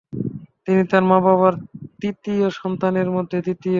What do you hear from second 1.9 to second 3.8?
তৃতীয় সন্তানের মধ্যে দ্বিতীয়।